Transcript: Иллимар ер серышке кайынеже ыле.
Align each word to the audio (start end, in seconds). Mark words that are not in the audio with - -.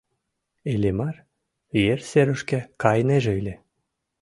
Иллимар 0.71 1.15
ер 1.91 1.99
серышке 2.09 2.59
кайынеже 2.81 3.31
ыле. 3.39 3.55